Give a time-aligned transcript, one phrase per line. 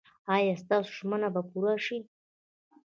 [0.35, 1.97] ایا ستاسو ژمنه به پوره شي؟